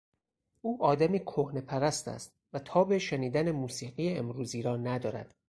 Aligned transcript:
او 0.61 0.83
آدمی 0.83 1.19
کهنهپرست 1.19 2.07
است 2.07 2.33
و 2.53 2.59
تاب 2.59 2.97
شنیدن 2.97 3.51
موسیقی 3.51 4.09
امروزی 4.17 4.61
را 4.61 4.77
ندارد. 4.77 5.35